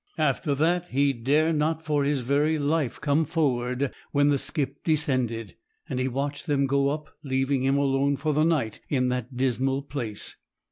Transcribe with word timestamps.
After 0.17 0.55
that 0.55 0.87
he 0.87 1.13
dare 1.13 1.53
not 1.53 1.85
for 1.85 2.03
his 2.03 2.23
very 2.23 2.57
life 2.57 2.99
come 2.99 3.23
forward 3.23 3.93
when 4.11 4.29
the 4.29 4.39
skip 4.39 4.83
descended, 4.83 5.55
and 5.87 5.99
he 5.99 6.07
watched 6.07 6.47
them 6.47 6.65
go 6.65 6.89
up, 6.89 7.09
leaving 7.21 7.63
him 7.63 7.77
alone 7.77 8.17
for 8.17 8.33
the 8.33 8.43
night 8.43 8.79
in 8.89 9.09
that 9.09 9.37
dismal 9.37 9.83
place. 9.83 10.37